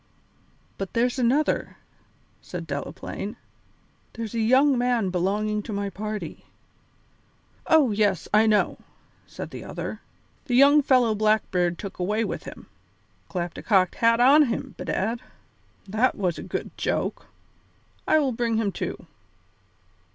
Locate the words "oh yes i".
7.77-8.47